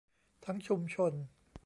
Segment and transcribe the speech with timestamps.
[0.45, 1.13] ทั้งชุมชน